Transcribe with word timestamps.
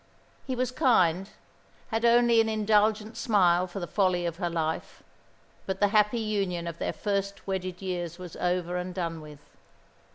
He 0.47 0.55
was 0.55 0.71
kind, 0.71 1.29
had 1.89 2.03
only 2.05 2.41
an 2.41 2.49
indulgent 2.49 3.15
smile 3.15 3.67
for 3.67 3.79
the 3.79 3.85
folly 3.85 4.25
of 4.25 4.37
her 4.37 4.49
life, 4.49 5.03
but 5.67 5.79
the 5.79 5.89
happy 5.89 6.19
union 6.19 6.65
of 6.65 6.79
their 6.79 6.91
first 6.91 7.45
wedded 7.45 7.83
years 7.83 8.17
was 8.17 8.35
over 8.37 8.77
and 8.77 8.95
done 8.95 9.21
with. 9.21 9.55